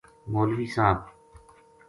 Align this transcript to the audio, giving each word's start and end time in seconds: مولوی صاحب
مولوی 0.31 0.67
صاحب 0.67 1.05